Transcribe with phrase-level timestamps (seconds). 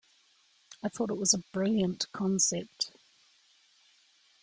[0.83, 2.89] I thought it was a brilliant concept.